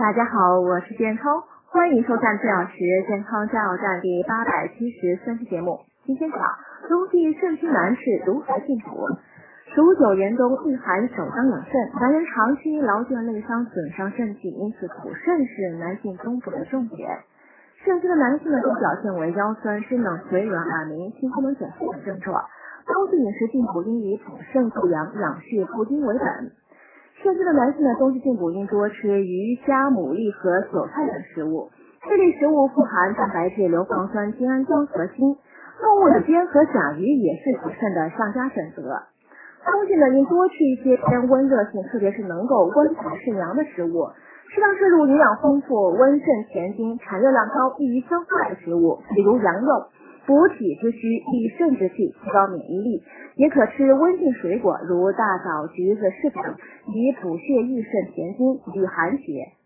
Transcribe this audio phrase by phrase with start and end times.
[0.00, 5.78] 大家好，我是健康，欢迎收看四小时健康加油站第八百七十三期节目。
[6.06, 6.40] 今天讲
[6.88, 8.96] 冬季肾虚男士如何进补。
[9.74, 17.18] 数九严冬，遇寒首当养肾，男人长期劳倦内伤损伤肾气，因此补肾是男性冬补的重点。
[17.84, 22.42] 肾虚的男性呢，都表现为腰酸、身冷、腿软、耳鸣、心功能减退等症状。
[22.86, 26.52] 冬季饮食进补应以补肾固阳、养血固精为本。
[27.22, 31.68] 肾虚的男性呢，冬季进补应多吃鱼虾、牡蛎和韭菜等食物。
[32.08, 35.36] 这类食物富含蛋白质、硫磺酸、精氨酸和锌。
[35.80, 39.04] 动物的鞭和甲鱼也是补肾的上佳选择。
[39.68, 44.08] 冬季呢，应多吃一些偏温热性，特别是能够温补肾阳的食物。
[44.48, 49.92] 适当摄入营养丰富、温肾填精、产热量高、易于消化的食物，比如羊肉。
[50.30, 53.02] 补体之虚，益肾之气，提高免疫力。
[53.34, 56.54] 也可吃温性水果，如大枣、橘子、柿等，
[56.94, 59.59] 以补血益肾、填精、御寒血。